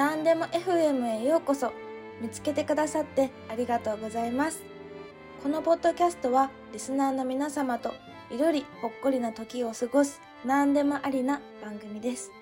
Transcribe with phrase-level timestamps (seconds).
[0.00, 1.74] 何でも FM へようこそ。
[2.22, 4.62] 見つけてくださってありがとうございます。
[5.42, 7.92] このポッドキャストはリスナーの皆様と
[8.30, 12.32] いろりほっこりな時を過ごす何でもありな番組です。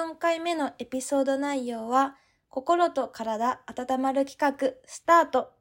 [0.00, 2.16] 14回目のエピソード内容は、
[2.48, 5.52] 心と体温まる企画スタート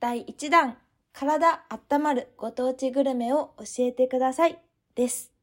[0.00, 0.76] 第1弾
[1.14, 4.58] 体温まるご当地グルメを教えてください
[4.94, 5.35] です。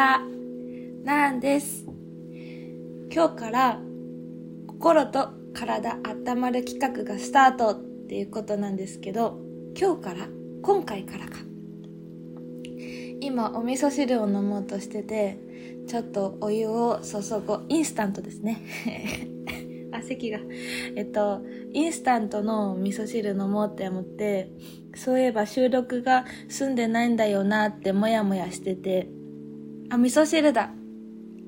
[0.00, 0.22] は。
[1.04, 1.84] なんです。
[3.12, 3.80] 今日から
[4.66, 9.38] 心と体温まる企画がスタートっていうことなんですけど、
[9.78, 10.26] 今日から、
[10.62, 11.40] 今回からか。
[13.20, 15.38] 今お味噌汁を飲もうとしてて、
[15.86, 17.60] ちょっとお湯を注ご。
[17.68, 18.56] インスタントですね。
[19.92, 20.38] あ、席が。
[20.96, 21.42] えっと、
[21.74, 24.50] インスタントの味噌汁飲もうって思って、
[24.94, 29.10] そういえば収録が済んでないんだよなってもやもやしてて、
[29.90, 30.70] あ、味噌汁だ。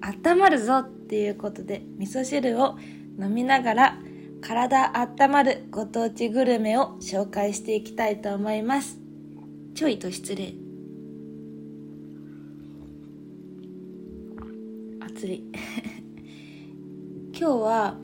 [0.01, 2.77] 温まるぞっていうことで、味噌汁を
[3.19, 3.98] 飲みながら、
[4.41, 8.98] 体温まるご当地グルメを紹介していきたいと思います。
[9.75, 10.55] ちょいと失礼。
[14.98, 15.45] 熱い。
[17.39, 17.97] 今日は、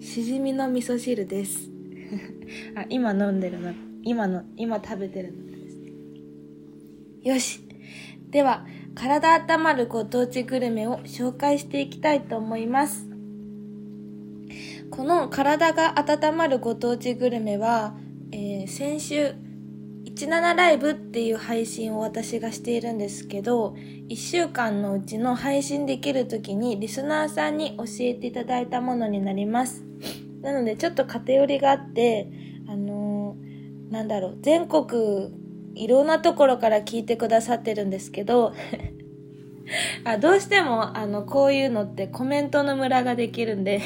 [0.00, 1.70] しじみの味噌汁です。
[2.74, 3.72] あ、今飲んでるの、
[4.02, 5.80] 今の、今食べてるのです。
[7.22, 7.67] よし。
[8.30, 13.06] では、体温まるご当地グルメを紹介していきたいと思います。
[14.90, 17.94] この体が温まるご当地グルメは、
[18.32, 19.34] えー、先週、
[20.04, 23.76] 17ライブっていう配信を私がしているんですけど、
[24.08, 29.84] 1週間のうちの配信できる時にリスナーさんに教えていただいたものになります。
[30.42, 32.28] なのでちょっと偏りがあって、
[32.68, 35.30] あのー、なんだろう、全国
[35.78, 38.52] いろんなところから聞いてくださってるんですけど
[40.04, 43.82] あどうしてもあのこういうのってコメントのムラができるんで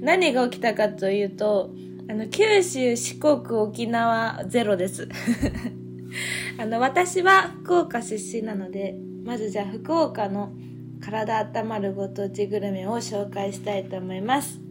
[0.00, 1.70] 何が起きたかというと
[2.08, 5.08] あの九州四国沖縄ゼロです。
[6.58, 10.52] あの私は福岡出身なのでまずじゃあ福岡の
[11.00, 14.61] 体温まるご当地グルメを紹介したいと思います。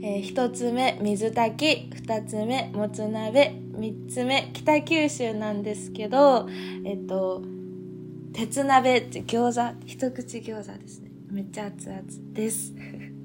[0.00, 6.48] えー、一つ目、水炊き、二つ目、もつ鍋、三つ目、北九州なんですけど、
[6.84, 7.42] えっと、
[8.32, 11.10] 鉄鍋って餃子、一口餃子ですね。
[11.30, 12.74] めっちゃ熱々です。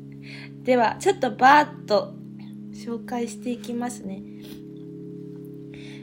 [0.63, 2.15] では、ちょっとバーッと
[2.73, 4.23] 紹介していきますね。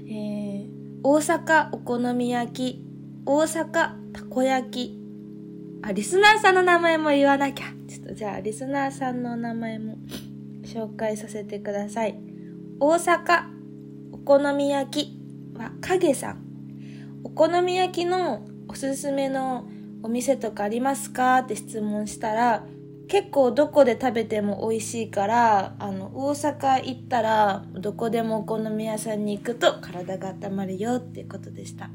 [0.07, 0.69] えー、
[1.03, 2.85] 大阪お好み焼き、
[3.27, 3.71] 大阪
[4.13, 5.01] たこ焼き、
[5.83, 7.67] あ、リスナーさんの名前も言わなきゃ。
[7.89, 9.97] ちょっとじゃあ、リスナーさんの名前も
[10.71, 12.19] 紹介させてください。
[12.79, 13.45] 大阪
[14.13, 16.45] お好み焼きは影さん。
[17.25, 19.69] お好み焼きのおすすめの
[20.03, 21.39] お店とかありますか？
[21.39, 22.65] って質問したら、
[23.09, 31.91] 結構どこで食べても美味しいから、あの、大阪行ったら、どこでもお好み屋さんに行くと体が温まるよっていうことでした。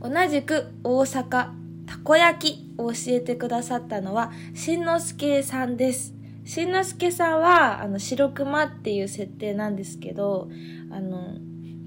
[0.00, 1.50] 同じく大阪、
[1.86, 6.14] たこ焼きを教えてくださったのは、しんのすけさんです。
[6.48, 10.48] しんのすけさんは、あの、白熊っていう設定なんですけど、
[10.90, 11.36] あの、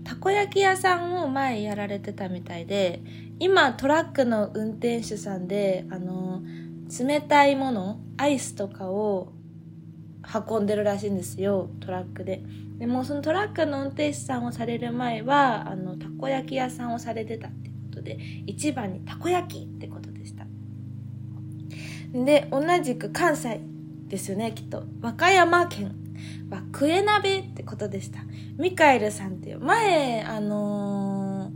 [0.04, 3.02] たこ焼き屋さんを前やられてたみたいで、
[3.40, 6.44] 今トラックの運転手さんで、あの、
[6.96, 9.34] 冷たいもの、アイスとかを
[10.48, 12.44] 運んでるらしいんですよ、トラックで。
[12.78, 20.46] でもそのトラックの運転手さんをされる前は、あの、たこ焼き屋さんをされてたってことで、一番にたこ焼きってことでした。
[22.14, 23.60] で、同じく関西
[24.12, 24.84] ですよね、きっと。
[25.02, 25.96] 和歌山県
[26.50, 28.20] はクエ鍋ってことでした。
[28.60, 31.50] ミカエルさんっていう、前、あの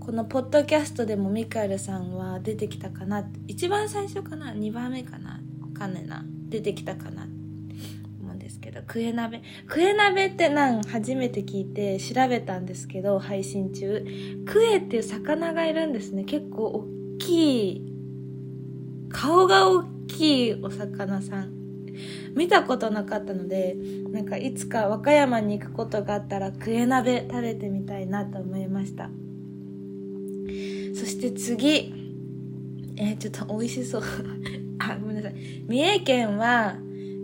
[0.00, 4.54] ー、このポッドキャストでもミカエルさんは出てきたかな一番最初かな？
[4.54, 5.42] 二番目かな？
[5.60, 6.24] わかんないな。
[6.48, 7.28] 出てきたかな？
[8.22, 9.42] 思うんですけど、クエ鍋。
[9.66, 14.02] クエ鍋ってなん初めて聞いて調べたんですけど、配信中。
[14.46, 16.24] クエっていう魚がいるんですね。
[16.24, 17.92] 結構大きい
[19.10, 21.55] 顔が大きいお魚さん。
[22.36, 23.74] 見たことなかったので、
[24.12, 29.08] なんかいつか和歌山に行くことがあったらクエ鍋食べてみたいなと思いました。
[30.94, 31.94] そして次、
[32.96, 34.02] えー、ちょっと美味しそう。
[34.78, 35.34] あ、ごめんなさい。
[35.66, 36.76] 三重県は、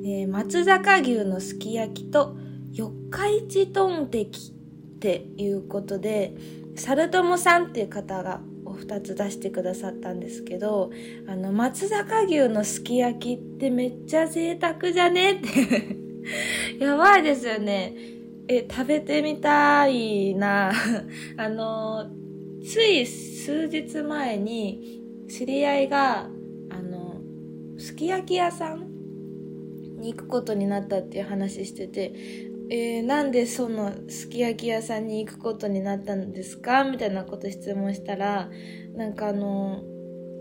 [0.04, 2.34] えー、松坂牛のすき焼きと
[2.72, 6.34] 四日市トンテキっていうことで、
[6.74, 8.40] サルトモさんっていう方が
[8.72, 10.90] お二つ出してくださったんですけど、
[11.26, 15.32] あの、松坂牛のすき焼きってめっちゃ贅沢じゃね？
[15.32, 15.96] って
[16.82, 17.94] やばいですよね。
[18.48, 20.72] え、食べてみたいな。
[21.36, 22.10] あの、
[22.64, 26.30] つい数日前に知り合いが、
[26.70, 27.20] あの、
[27.76, 28.86] すき焼き屋さん
[30.00, 32.14] に行くことになったっていう話してて、
[32.74, 36.84] えー、なんでそのすき焼き屋さんに行くことになったんですか？
[36.84, 38.48] みたいなこと質問したら、
[38.94, 39.82] なんかあの、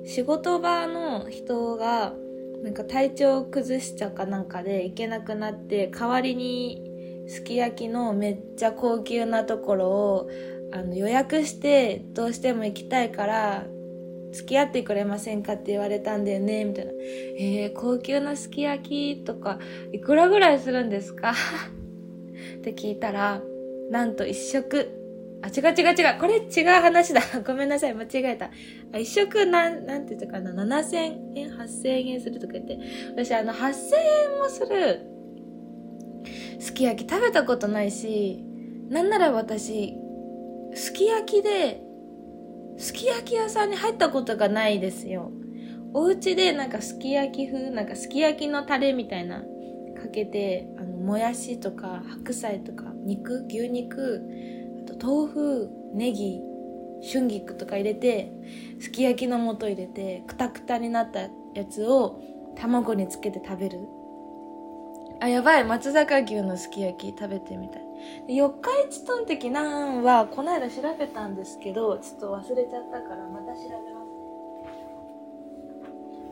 [0.06, 2.14] 仕事場の人が、
[2.64, 10.30] なんか体調を崩しちゃかなんかで行けなくなって、代わりにすき焼きのめっちゃ高級なところを
[10.72, 13.66] あの予約してどうしても行きたいから
[14.32, 16.92] 付き合ってくれませんかって言われたんだよね、みたいな。
[17.38, 19.60] えー、高級なすき焼きとか、
[19.92, 21.34] いくらぐらいするんですか？
[22.58, 23.42] って聞いたら、
[23.90, 24.98] なんと一食、
[25.42, 27.22] あ、違う違う違う、これ違う話だ。
[27.46, 28.52] ごめんなさい、間違えた。
[28.94, 32.78] あ一食なん、なんて言ったかな、7000円、8000円するとか言って、
[33.10, 33.96] 私あの、8000
[34.34, 35.00] 円もする、
[36.60, 38.44] すき焼き食べたことないし、
[38.90, 39.96] なんなら私、
[40.74, 41.82] すき焼きで
[42.78, 45.32] すき焼き屋さんに入ったことがないですよ。
[45.94, 49.42] お家でなんかすき焼き風、なんかすき焼きのタレみたいな
[49.96, 50.68] かけて、
[51.02, 54.22] もやしとか白菜とか肉、牛肉、
[54.86, 56.42] あと豆腐、ネギ、
[57.12, 58.32] 春菊とか入れて、
[58.80, 62.22] すき焼きの素入れて、くたくたになったやつを
[62.56, 63.80] 卵につけて食べる。
[65.20, 67.82] あ、やばい、松坂牛のすき焼き食べてみたい。
[68.28, 74.06] 四日市トンテキなんは、この間調べたんですけど、ちょっと忘れちゃったから、また調べま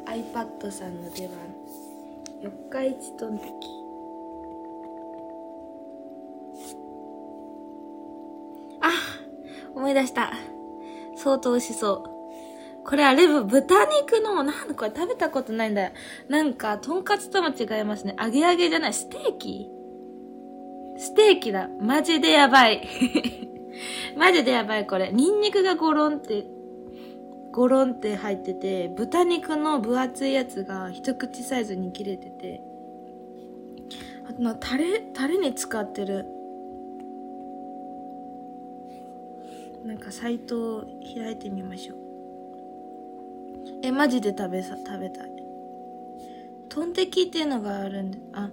[0.05, 0.23] すね。
[0.33, 1.37] iPad さんの出番。
[2.41, 3.78] 四日市トンテキ。
[9.79, 10.33] 思い出した。
[11.15, 12.85] 相当美味しそう。
[12.85, 15.91] これあれ、豚肉の、なんこれ食べたことないんだよ。
[16.27, 18.15] なんか、とんかつとも違いますね。
[18.19, 19.69] 揚げ揚げじゃない、ステーキ？
[20.97, 21.69] ステーキだ。
[21.79, 22.87] マジでやばい。
[24.17, 25.11] マジでやばい、これ。
[25.13, 26.45] ニンニクがゴロンって、
[27.51, 32.61] ゴロンって入ってて、豚肉の分厚いやつが一口サイズに切れてて、
[34.29, 36.25] あと、タレ、タレに使ってる。
[39.89, 40.83] なんかサイトを
[41.15, 41.97] 開いてみましょう。
[43.81, 45.31] え、マジで食べさ、食べたい。
[46.69, 48.51] トンテキっていうのがあるんで、あ、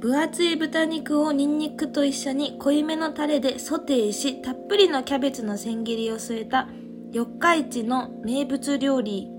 [0.00, 6.66] 分厚い豚肉をニンニクと一緒に濃いめのタレでソテーし、たっぷりのキャベツの千切りを添えた
[7.12, 9.30] 四日市の名物料理。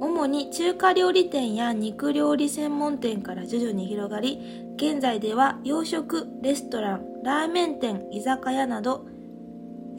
[0.00, 4.38] 主に中華料理店や肉料理専門店から徐々に広がり、
[4.76, 9.06] 現在では洋食、レストラン、ラーメン店、居酒屋など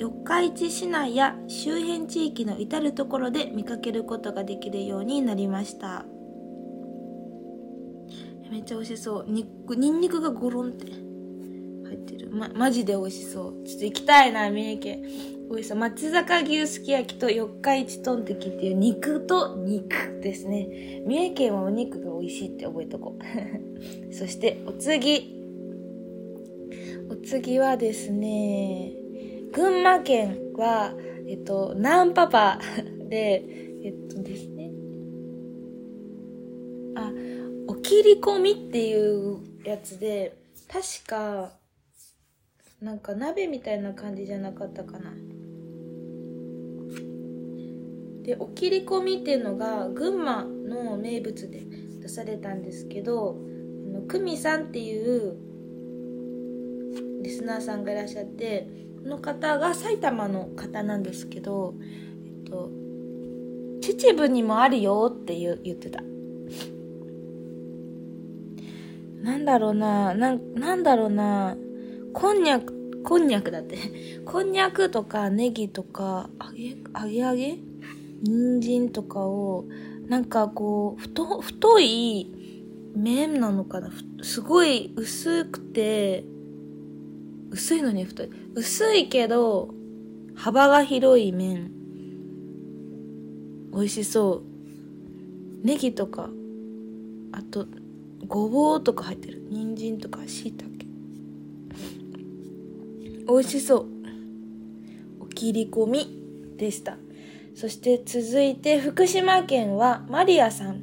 [0.02, 6.06] 四日市市内や周辺地域の至るところで見かけることができるようになりました。
[8.50, 9.32] めっちゃ美味しそう。
[9.32, 9.48] に
[9.78, 12.32] ニンニクがゴロンって入ってる。
[12.32, 13.64] ま、マジで美味しそう。
[13.64, 15.02] ちょっと行きたいな三重県。
[15.52, 15.78] 美味しそう。
[15.78, 21.04] 松坂牛すき焼きと四日市トンテキっていう肉と肉ですね。
[21.06, 23.24] 三重県はお肉が美味しいって覚えとこう。
[24.14, 25.41] そしてお次。
[27.12, 28.94] お次はですね
[29.52, 30.94] 群馬県は、
[31.28, 32.58] えっと、ナンパパ
[33.10, 33.44] で、
[33.84, 34.72] えっとですね。
[36.96, 37.12] あ、
[37.68, 40.38] お切り込みっていうやつで、
[40.70, 41.52] 確か、
[42.80, 45.14] なんか鍋みたいな感じじゃなかったかな。
[48.24, 51.62] で、お切り込みっていうのが群馬の名物で
[52.00, 53.38] 出されたんですけど、
[53.86, 55.51] あの、久美さんっていう
[57.22, 58.68] リスナーさんがいらっしゃって、
[59.04, 61.76] の方が埼玉の方なんですけど、
[62.26, 62.70] えっと、
[63.82, 66.02] 秩父にもあるよって言言ってた。
[69.22, 71.56] なんだろうな、な、なんだろうな、
[72.14, 73.78] こんにゃく、こんにゃくだって。
[74.26, 77.60] こんにゃくとかネギとか、揚げ、揚げ揚げ
[78.24, 79.66] 人参とかを、
[80.08, 82.32] なんかこう、太、太い
[82.96, 86.24] 麺なのかなすごい薄くて、
[87.52, 88.30] 薄いのに太い。
[88.56, 89.74] 薄いけど、
[90.36, 91.72] 幅が広い麺。
[93.74, 94.44] 美味しそ
[95.64, 95.66] う。
[95.66, 96.30] ネギとか
[97.32, 97.68] あと
[98.28, 99.42] ごぼうとか入ってる。
[99.50, 100.86] 人参とかしいたけ
[103.28, 103.86] 美味しそう。
[105.20, 106.98] お切り込みでした。
[107.54, 110.82] そして続いて福島県はマリアさん。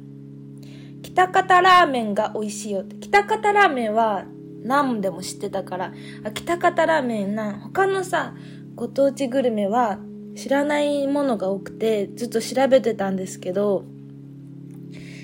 [1.01, 2.95] 北方ラーメンが美味しいよって。
[2.97, 4.25] 北方ラーメンは
[4.63, 5.93] 何でも知ってたから。
[6.23, 8.33] あ北方ラーメンな他のさ
[8.75, 9.99] ご当地グルメは
[10.35, 13.83] 知らないものが多くてずっと調べてたんですけど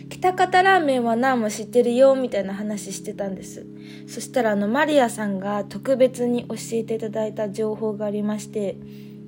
[0.10, 3.66] 北方ラーメンは何も知ってるよみたいな話してたんです。
[4.08, 8.78] そしたらあのマリアさんが特別に教えていただいた情報がありまして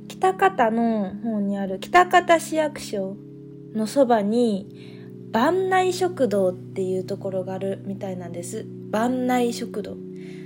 [0.08, 3.16] 北方の方にある北方市役所
[3.74, 4.68] のそばに
[5.32, 8.66] 番内食堂っていうところがあるみたいなんです。
[8.90, 9.98] 番内食堂。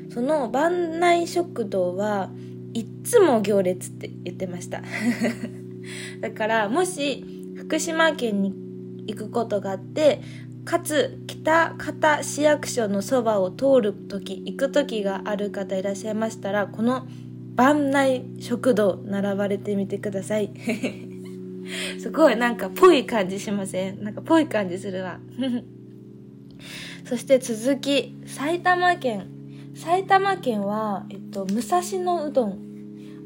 [0.09, 2.29] その番内食堂は
[2.73, 4.81] いっつも行列って言ってました。
[6.21, 8.53] だからもし福島県に
[9.07, 10.21] 行くことがあって
[10.63, 17.07] かつ北方市役所のそばを通る時行く時がある方いらっしゃいましたらこの
[17.55, 20.51] 番内食堂並ばれてみてください。
[21.99, 24.03] すごいなんかぽい感じしません？
[24.03, 25.19] なんかぽい感じするわ。
[27.05, 29.27] そして続き埼玉県。
[29.75, 32.71] 埼玉県は、えっと、武蔵野うどん。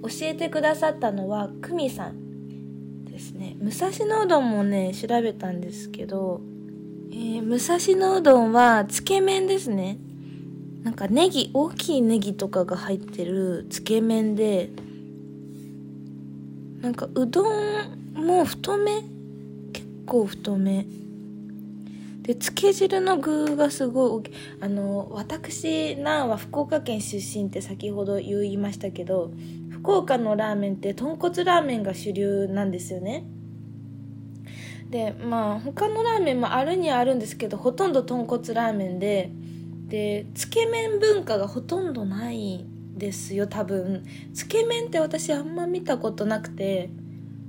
[0.04, 3.56] 教えてくださったのは久美さんですね。
[3.60, 6.42] 武蔵野うどんもね調べたんですけど
[7.10, 9.98] えー、武蔵野うどんはつけ麺ですね。
[10.84, 14.70] なんかネギ大きいネギとかが入ってるつけ麺で
[16.82, 19.02] なんかうどんも太め？
[19.74, 20.86] 結構太め。
[22.26, 24.24] でつけ汁の具がすごい
[24.60, 29.30] あの私なんは福岡県出身って先ほど言いましたけど
[29.70, 33.26] 福岡のラーメンって豚骨ラーメンが主流なんですよね。
[34.90, 39.30] でまあ他のラーメンもあるにはあるんですけどほとんど豚骨ラーメンで
[39.88, 42.66] でつけ麺文化がほとんどない
[42.98, 44.04] ですよ多分。
[44.34, 46.90] つけ麺って私あんま見たことなくて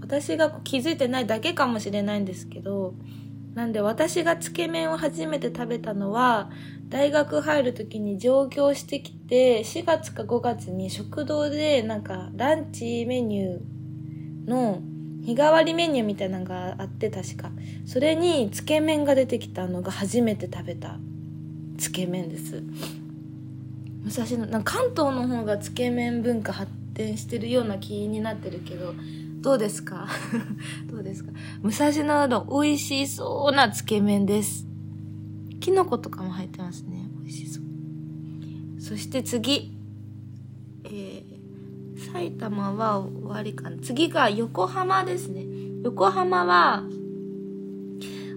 [0.02, 2.92] 私が気づいてないだけかもしれないんですけど
[3.56, 6.50] なんで私がつけ麺を初めて食べたのは
[6.90, 14.82] 大学入る時に上京してきて4月か5月に食堂でなんかランチメニューの
[15.24, 17.50] 日替わりメニューみたいなのがあって確か。
[17.86, 20.98] それにつけ麺が出てきたのが初めて食べた。
[21.78, 22.62] つけ麺です。
[24.04, 28.94] 武蔵野関東の方がつけ麺文化発展してるような気になってるけど
[29.40, 30.08] どうですか？
[30.90, 31.32] どうですか？
[31.62, 34.66] 武蔵野うどん美味しそうなつけ麺です。
[35.60, 37.08] きのことかも入ってますね。
[37.22, 38.80] 美味しそう。
[38.80, 39.72] そして次。
[40.84, 41.36] えー
[42.12, 43.78] 埼玉は終わりかな。
[43.78, 45.46] 次が横浜ですね。
[45.82, 46.84] 横浜は、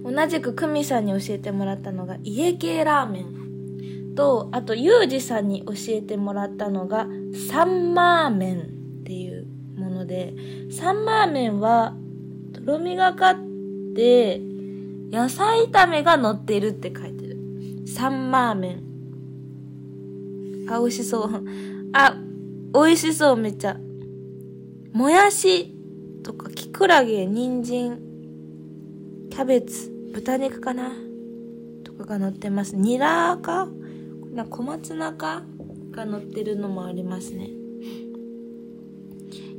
[0.03, 4.15] 同じく久美さんに教えてもらったのが家系ラーメン。
[4.15, 7.07] と、あとユージさんに教えてもらったのが
[7.49, 9.38] サンマーメンっていう
[9.99, 10.33] ので、
[10.71, 11.93] サンマーメンは
[12.53, 13.35] とろみがかっ
[13.95, 14.39] て、
[15.11, 17.37] 野菜炒めが乗ってるって書いてる。
[17.85, 18.83] サンマーメン。
[20.69, 21.43] あ、美味しそう。
[21.93, 22.15] あ、
[22.73, 23.77] 美味しそう、めっちゃ。
[24.93, 25.75] もやし
[26.23, 27.99] とか、きくらげ、人参、
[29.29, 30.93] キャベツ、豚肉かな
[31.83, 32.77] とかが乗ってます。
[32.77, 33.67] ニラか
[34.33, 35.43] な小松菜か
[35.91, 37.58] が乗ってるのもありますね。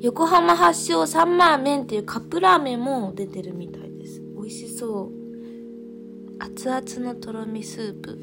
[0.00, 4.22] 横浜発祥サンマーメンっていうカップラーメンも出てるみたいです。
[4.34, 5.20] 美味しそう。
[6.38, 8.18] 熱々のとろみスープ。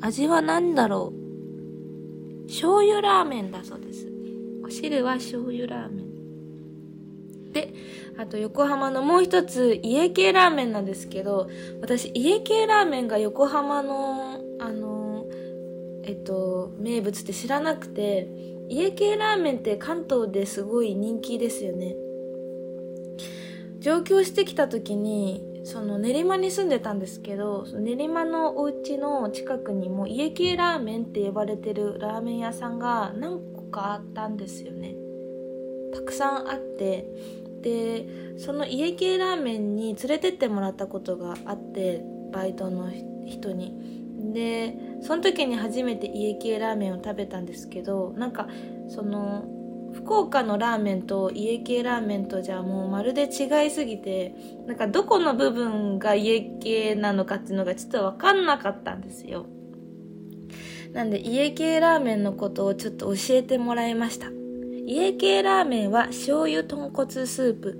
[0.00, 4.10] 味は何だろう醤油ラーメンだそうです。
[4.64, 7.52] お汁は醤油ラーメン。
[7.52, 7.74] で、
[8.16, 11.48] あと横浜のもう一つ家系ラーメンなんですけど、
[11.82, 15.26] 私家系ラーメンが横浜の、あの、
[16.04, 18.28] えっと、名物って知らなくて、
[18.70, 21.96] 家系ラーメンって関東ですごい人気ですよね。
[23.80, 34.94] 上京してきた時にその練馬に住んでたんですけど練馬のお家の近くにも家系ラーメンって呼ばれてるラーメン屋さんが何個かあったんですよね。
[35.92, 37.08] たくさんあって。
[37.62, 38.06] で
[38.38, 42.88] その家系ラーメンに連れてってもらったことがあってバイトの
[43.26, 43.99] 人に。
[44.32, 48.48] でその時に初めて家系ラーメンを食べたんですけどなんか
[48.88, 49.44] その
[49.92, 54.34] 福岡のラーメンと家系ラーメンとじゃあもうまるで違いすぎて、
[54.66, 59.46] なんかどこの部分が家系なのかっていうのがちょっとわかんなかったんですよ。
[60.92, 64.28] なんで家系ラーメンのことをちょっと教えてもらいました。
[64.86, 67.76] 家系ラーメンは醤油豚骨スープ。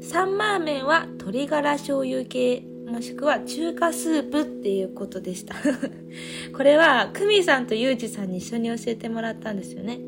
[0.00, 5.54] サンマーメンは鶏ガラ醤油系、もしくは中華スープっていうことでした。
[6.56, 10.00] これは、クミさんとユージさんに一緒に教えてもらったんですよね。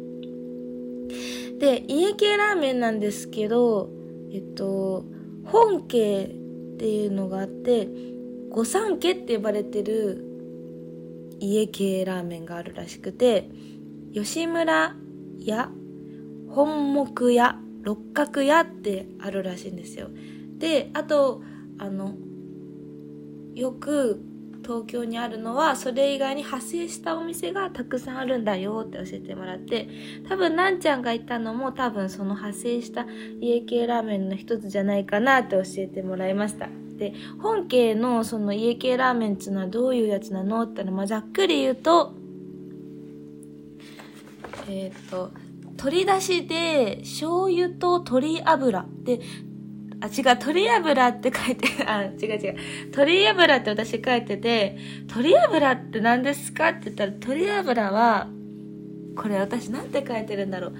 [1.58, 3.90] で、家系ラーメンなんですけど、
[4.32, 5.04] えっと、
[5.44, 7.88] 本家っていうのがあって、
[8.48, 10.24] 御三家って呼ばれてる
[11.38, 13.50] 家系ラーメンがあるらしくて、
[14.14, 14.96] 吉村
[15.38, 15.70] 屋、
[16.48, 20.08] 本木屋、六角屋ってあるらしいんですよ。
[20.58, 21.42] で、あと、
[21.78, 22.14] あの、
[23.54, 24.20] よく
[24.62, 29.88] 東京にあるのは、それ以外に派生したお店がたくさんあるんだよって教えてもらって、
[30.28, 33.06] 多分なんちゃんが言ったのも多分その派生した
[33.40, 36.68] 家系ラーメンの一つじゃないかなって教えてもらいました。
[36.98, 42.14] で、本家のその家系ラーメンっていうのはどういうやつなのってのまあ、ざっくり言うと、
[44.68, 45.30] えっ、ー、と、
[45.64, 49.20] 鶏出しで醤油と鶏油で、
[50.02, 52.56] あ、違う、鶏油って書いて、 あ、違う違う。
[52.86, 58.28] 鶏油って私書いてて、鶏油って何ですかって言ったら、鶏油は、
[59.16, 60.72] これ私なんて書いてるんだろう。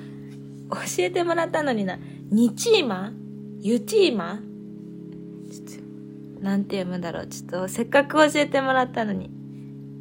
[0.71, 1.99] 教えてもらったのにな。
[2.31, 3.13] ニチーマ？
[3.61, 4.41] ユチーマ？
[6.41, 7.27] なんて読むんだろう。
[7.27, 9.31] ちょっと、せっかく教えてもらったのに。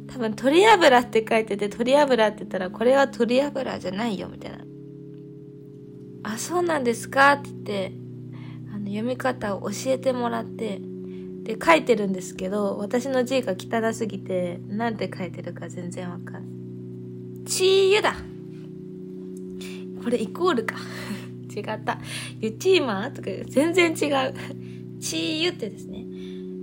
[0.06, 4.58] 多分、鶏油って書いてて、鶏油って言ったら、これは鶏油じゃないよ、みたいな。
[6.22, 7.32] あ、そうなんですか？
[7.32, 7.92] って言って、
[8.72, 10.80] あの、読み方を教えてもらって、
[11.42, 17.46] で、書いてるんですけど、私の字が汚すぎて、なんて書いてるか全然わかんない。
[17.46, 18.14] チーだ
[20.02, 20.76] これイコールか。
[21.54, 21.98] 違った。
[22.40, 24.34] ユチーマーとか全然違う。
[25.00, 26.06] チーユってですね。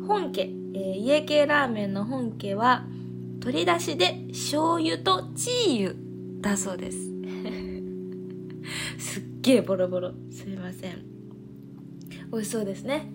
[0.08, 2.88] 本家、えー、家系ラーメンの本家は、
[3.42, 5.96] 取り出しで醤油とチー油
[6.42, 6.98] だそうです。
[8.98, 10.14] すっげえボロボロ。
[10.32, 11.17] すいません。
[12.32, 13.12] 美味しそうですね。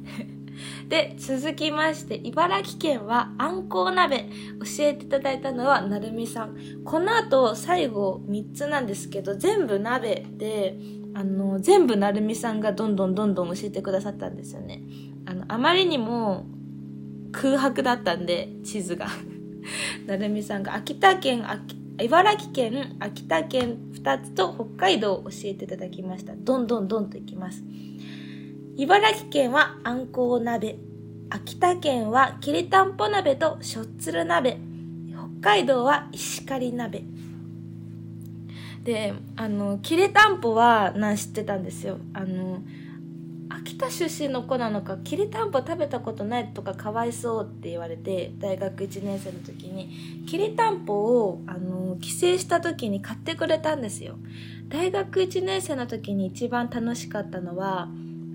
[0.88, 4.29] で、続きまして、茨城県はあんこう鍋。
[4.61, 6.57] 教えていただいたのはなるみさん。
[6.85, 10.77] この後、最後3つなんですけど、全部鍋で、
[11.14, 14.83] あの、全部なるみさんがどんどんどんどん教えてくださったんですよね。
[15.27, 16.46] あの、あまりにも
[17.33, 19.07] 空白だったんで、地図が。
[20.07, 21.44] なるみさんが秋田県、
[22.01, 26.35] 茨城県、秋田県2つと北海道を教えていただきました。
[26.35, 27.62] どんどんどんといきます。
[28.75, 30.79] 茨城県はあんこう鍋。
[31.29, 34.59] 秋田県はきりたんぽ鍋としょっつる鍋。
[35.41, 37.05] 北海道は石狩鍋。
[38.83, 41.99] で、あの、きりたんぽはな知ってたんですよ。
[42.15, 42.63] あの、
[43.51, 54.17] 秋田出身の子なのかきりたんぽ食べたことないとかかわいそうって言われて大学1年生の時にきりたんぽをあの帰省した時に買ってくれたんですよ
[54.69, 57.89] 大学1年生の時に一番楽しかったのは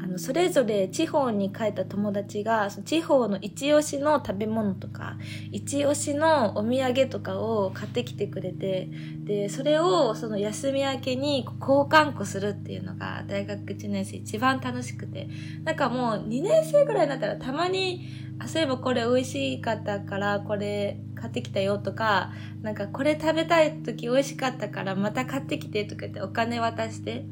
[0.08, 5.18] の、それぞれ地方に帰った友達が、地方の一押しの食べ物とか、
[5.52, 8.90] 一押しのお土産とかを買ってきてくれて、
[9.24, 15.28] で、それをその休み明けに交換庫するっていうのが大学1年生一番楽しくて、
[15.64, 18.08] なんかもう2年生ぐらいになったらたまに、
[18.40, 27.26] あ、そういえばこれ美味しかったからこれ買ってきたよとか、なんかこれ食べたい時美味しかったからまた買ってきてとか言ってお金渡して、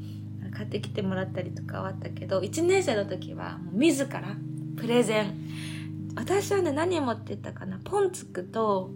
[0.56, 4.22] 買ってきてもらったりとかはあったけど、1年生の時はもう自ら
[4.78, 5.34] プレゼン。
[6.16, 8.90] 私はね、何持ってったかなポンツクと、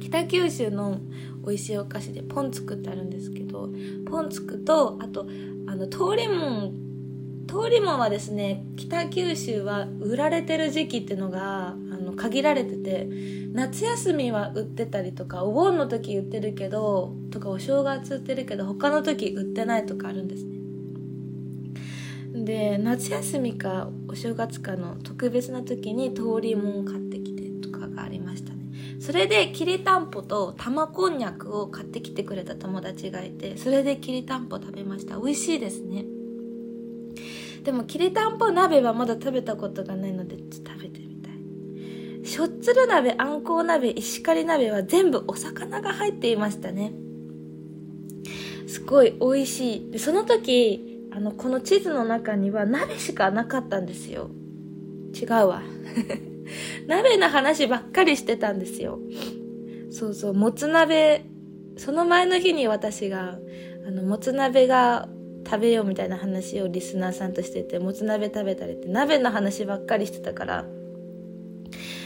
[0.00, 1.00] 北九州の
[1.46, 3.68] 美味しいお菓子でポンツクってあるんですけど、
[4.10, 5.26] ポンツクと、あと、
[5.66, 13.06] あの、通りもん、通りもんはですね、北九州は売られてる時期っていうのが、あの、限られてて、
[13.52, 20.53] 夏休みは売ってたりとか、お盆の時売ってるけど、とかお正月売ってるけど、他の時売ってないとかあるんですね。
[22.34, 28.64] で夏休みかお正月かの特別な時に通りもん買ってきてとかがありましたね。
[29.00, 35.16] それできりたんぽと玉こんにゃくを買ってきてくれた友達がいてそれできりたんぽ食べました。
[35.16, 36.04] 美味しいですね。
[37.62, 42.26] でもきりたんぽ鍋はまだ食べたことがないのでちょっと食べてみたい。
[42.26, 46.92] しょっつる鍋あんこう鍋石狩鍋は全部お魚が入っていましたね。
[48.66, 49.90] すごい美味しい。
[49.92, 54.30] でその時あの、この地図の中には鍋しかなかったんですよ。
[55.14, 55.62] 違うわ。
[56.88, 58.98] 鍋の話ばっかりしてたんですよ。
[59.90, 61.24] そうそう、もつ鍋、
[61.76, 63.38] その前の日に私が、
[63.86, 65.08] あの、もつ鍋が
[65.46, 70.64] 食べようみたいな話をリスナーさんとしてて、もつ鍋食べたりって、鍋の話ばっかりしてたから、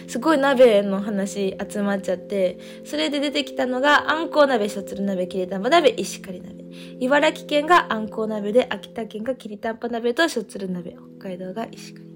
[0.08, 6.64] すごい鍋の話集まっちゃって、それで出てきたのが、あんこう鍋、しょつる鍋、きりたんぽ鍋、石狩鍋。
[6.98, 10.96] 茨城県があんこう鍋で、秋田県がきりたんぽ鍋としょつる鍋。
[11.18, 12.08] 北海道が石狩鍋。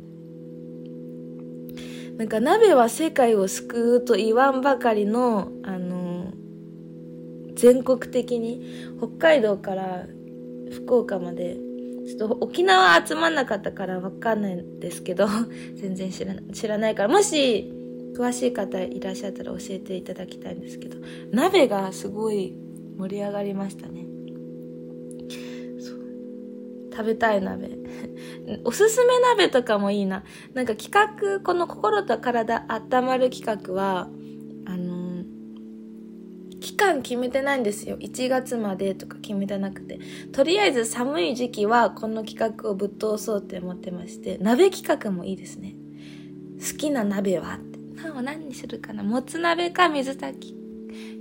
[2.17, 6.33] なんか鍋は世界を救うと言わんばかりの、あの、
[7.57, 8.65] 全国的に、
[8.99, 10.07] 北海道から
[10.71, 11.59] 福岡まで、
[12.07, 15.27] ちょっと沖縄集まんなかったからわかんないんですけど、
[15.77, 17.82] 全然知ら知らないから、もし、
[18.17, 20.99] 詳しい方いらっしゃったら教えていただきたいんですけど、
[21.31, 22.55] 鍋がすごい
[22.99, 24.13] 盛り上がりましたね。
[26.93, 27.71] 食べたい鍋。
[28.65, 30.25] おすすめ鍋とかもいいな。
[30.55, 34.11] なんか企画、この心と体温まる企画は、
[34.67, 37.97] あのー、期間決めてないんですよ。
[37.99, 39.99] 1月までとか決めてなくて。
[40.33, 45.75] とりあえず寒い時期はこの企画をぶっ通そうって思ってまして、鍋企画もいいですね。
[46.59, 47.59] 好きな鍋は
[48.11, 48.23] って。
[48.23, 50.63] 何にするかなもつ鍋か水炊き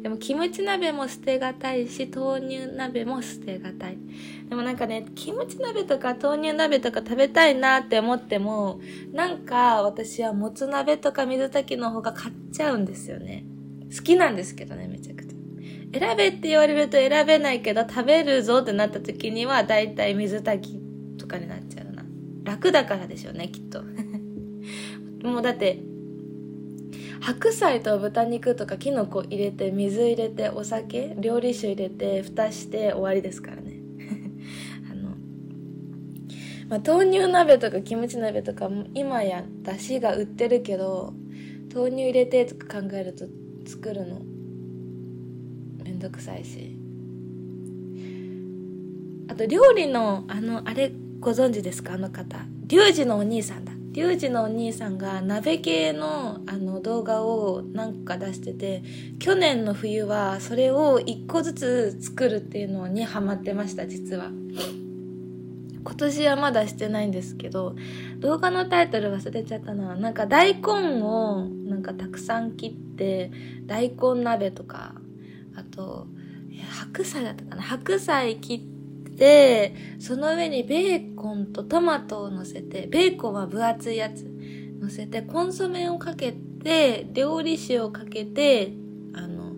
[0.01, 3.97] でもキムチ鍋も捨てがたいし、豆乳鍋も捨てがたい。
[4.49, 8.79] でもなんかね、キムチ鍋とか豆乳鍋とか食べたいなって思っても、
[9.13, 13.45] なんか私はもつ鍋とか水炊きの方が買っちゃうんですよね。
[13.95, 15.99] 好きなんですけどね、めちゃくちゃ。
[15.99, 22.03] 選べって言われると選べないけど、食べるぞってなった時には、だいたい水炊きとかになっちゃうな。
[22.43, 23.83] 楽だからでしょうね、きっと。
[25.23, 25.79] もうだって、
[27.21, 33.77] 白菜と豚肉とかキノコ入れて水入れてお酒料理酒入れて蓋して終わりですからね。
[34.91, 35.11] あの、
[36.67, 41.13] まあ、豆乳鍋とかキムチ鍋とか今や出汁が売ってるけど
[41.73, 43.25] 豆乳入れてとか考えると
[43.65, 44.21] 作るの
[45.83, 46.77] めんどくさいし。
[49.27, 51.93] あと料理のあのあれご存知ですか？
[51.93, 52.45] あの方。
[52.67, 53.71] リュウジのお兄さんだ。
[53.91, 58.83] リュウジのお兄さんが鍋系のあの動画をなんか出してて、
[59.19, 64.31] 去年の冬はそれを一個ずつ作るっていうのにハマってました、実は。
[65.83, 67.75] 今年はまだしてないんですけど、
[68.19, 69.95] 動画のタイトル忘れちゃったな。
[69.95, 73.29] なんか大根をなんかたくさん切って、
[73.65, 74.95] 大根鍋とか、
[75.53, 76.07] あと、
[76.69, 78.70] 白菜だったかな白菜切っ
[79.21, 84.25] てで、その上にベーコンとトマトを乗せて、ベーコンは分厚いやつ
[84.79, 88.73] 乗せて、コンソメをかけて、料理酒をかけて、
[89.13, 89.53] あの、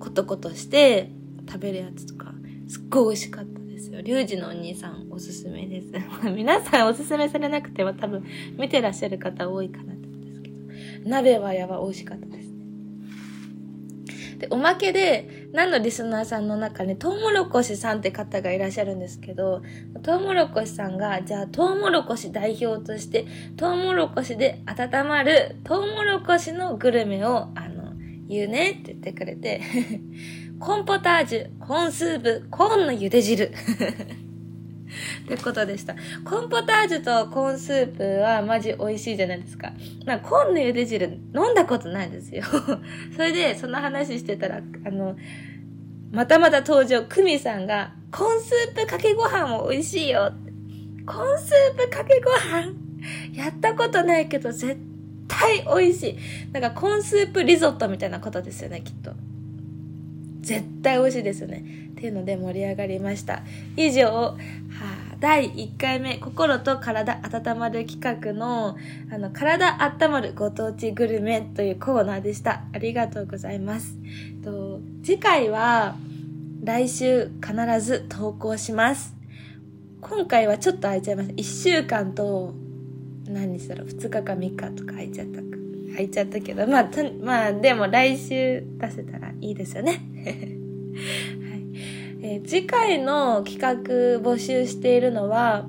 [0.00, 1.12] コトコトして
[1.48, 2.34] 食べるやつとか、
[2.68, 4.02] すっごい美味しかったですよ。
[4.02, 5.88] リュウジのお兄さんおすすめです。
[6.28, 8.22] 皆さんおすすめされなくても多分
[8.58, 12.43] 見てらっしゃる方多いかなと思うんですけど、鍋はやば美味しかったです。
[14.44, 19.62] で、おまけで、何のリスナーさんの中に、トウモロコシさんって方がいらっしゃるんですけど、
[20.02, 23.26] トウモロコシさんが、じゃあ、トウモロコシ代表として、
[23.56, 27.94] トウモロコシで温まる、トウモロコシのグルメを、あの、
[28.28, 29.62] 言うねって言ってくれて、
[30.60, 33.50] コンポタージュ、コーンスープ、コーンの茹で汁。
[35.24, 35.94] ってことでした。
[36.24, 39.72] コンポタージュとコーンスープはマジ美味しいじゃないですか。
[40.06, 42.44] まあ、コーンの茹で汁飲んだことないですよ。
[43.16, 45.16] それで、その話してたら、あの、
[46.12, 50.32] またまた登場、クミさんが、コーンスープかけご飯も美味しいよ。
[51.06, 52.74] コーンスープかけご飯？
[53.34, 54.78] やったことないけど、絶
[55.28, 56.18] 対美味しい。
[56.52, 59.12] なんかコーンスープリゾットみたいなことですよね、きっと。
[60.44, 61.64] 絶対美味しいですよね。
[61.92, 63.42] っていうので盛り上がりました。
[63.76, 64.36] 以上、は
[65.12, 68.76] あ、第1回目、心と体温まる企画の、
[69.10, 72.62] あの、体温まるご当地グルメというコーナーでした。
[72.72, 73.96] ありがとうございます。
[74.44, 75.96] と次回は、
[76.62, 79.14] 来週必ず投稿します。
[80.00, 81.34] 今回はちょっと空いちゃいました。
[81.34, 82.52] 1週間と、
[83.26, 85.53] 何日だろう、2日か3日とか空いちゃった。
[85.94, 86.90] 空いちゃったけど、まあ、
[87.22, 89.92] まあ、でも来週出せたらいいですよね。
[90.24, 91.64] はい
[92.22, 95.68] えー、次回の企画募集しているのは、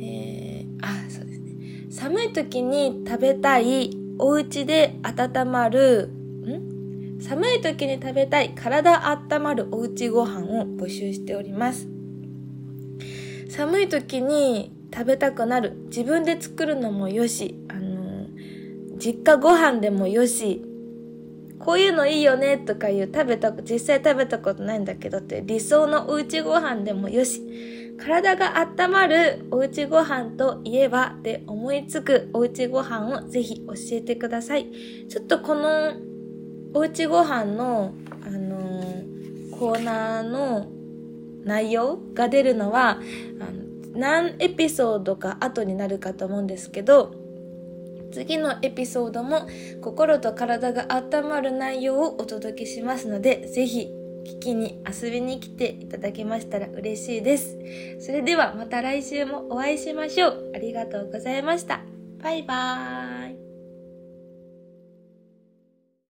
[0.00, 1.86] えー、あ、そうですね。
[1.90, 6.08] 寒い時に食べたいお家で温まる、
[6.46, 7.20] ん？
[7.20, 11.88] 寒い時に食べたい体温まるおうちご飯を募集しております。
[13.48, 15.74] 寒い時に食べたくなる。
[15.86, 17.74] 自分で作るのもよし、あ、
[18.98, 20.62] 実家ご飯でもよし、
[21.58, 27.42] こういうのいいよねとかいう食べた、実際食べたことないんだけどって理想のおうちご飯でもよし、
[27.98, 34.66] 体が温まるおうちご飯といえばで思いつくおうちご飯をぜひ教えてください。
[35.08, 35.94] ちょっとこの
[36.74, 37.94] おうちご飯の、
[38.26, 40.66] あのー、コーナーの
[41.44, 42.98] 内容が出るのは、
[43.40, 47.14] あの何エピソードか後になるかと思うんですけど、
[48.14, 49.48] 次のエピソードも
[49.82, 53.90] 心と体が温まる内容をお届けしますので、ぜひ
[54.24, 57.58] 聞きに遊びに来ていただけましたら嬉しいです。
[57.98, 60.52] それではまた来週もお会いしましょう。
[60.54, 61.80] ありがとうございました。
[62.22, 63.23] バイバーイ。